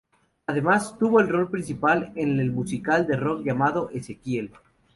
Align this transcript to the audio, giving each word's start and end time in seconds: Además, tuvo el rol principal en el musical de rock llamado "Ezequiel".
Además, 0.47 0.97
tuvo 0.97 1.19
el 1.19 1.29
rol 1.29 1.51
principal 1.51 2.11
en 2.15 2.39
el 2.39 2.51
musical 2.51 3.05
de 3.05 3.17
rock 3.17 3.43
llamado 3.45 3.91
"Ezequiel". 3.93 4.49